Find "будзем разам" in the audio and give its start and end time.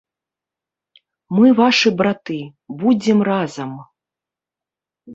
2.83-3.79